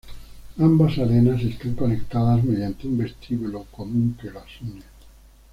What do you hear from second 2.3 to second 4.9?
mediante un vestíbulo común que las une.